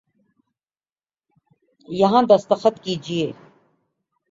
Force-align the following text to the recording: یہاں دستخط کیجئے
یہاں 1.89 2.21
دستخط 2.29 2.75
کیجئے 2.83 3.31